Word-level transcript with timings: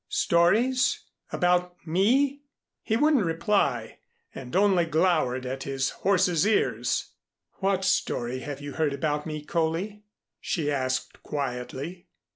"Stories 0.09 1.03
about 1.31 1.75
me?" 1.85 2.41
He 2.81 2.97
wouldn't 2.97 3.23
reply, 3.23 3.99
and 4.33 4.55
only 4.55 4.85
glowered 4.87 5.45
at 5.45 5.61
his 5.61 5.91
horse's 5.91 6.43
ears. 6.47 7.11
"What 7.59 7.85
story 7.85 8.39
have 8.39 8.61
you 8.61 8.71
heard 8.73 8.93
about 8.93 9.27
me, 9.27 9.45
Coley?" 9.45 10.01
she 10.39 10.71
asked 10.71 11.21
quietly. 11.21 12.07